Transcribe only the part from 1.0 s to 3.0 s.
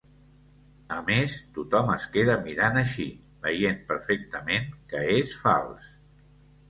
més, tothom es queda mirant